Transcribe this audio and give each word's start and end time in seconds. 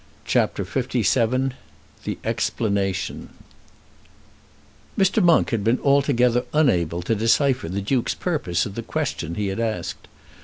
CHAPTER 0.25 0.63
LVII 0.65 1.51
The 2.05 2.17
Explanation 2.23 3.29
Mr. 4.97 5.21
Monk 5.21 5.51
had 5.51 5.63
been 5.63 5.79
altogether 5.81 6.43
unable 6.53 7.03
to 7.03 7.13
decipher 7.13 7.69
the 7.69 7.81
Duke's 7.81 8.15
purpose 8.15 8.65
in 8.65 8.73
the 8.73 8.81
question 8.81 9.35
he 9.35 9.49
had 9.49 9.59
asked. 9.59 10.07